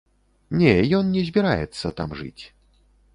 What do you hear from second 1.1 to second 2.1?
не збіраецца там